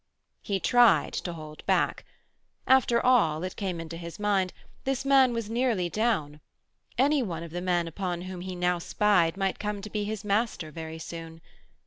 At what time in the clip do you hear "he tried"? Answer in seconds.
0.41-1.13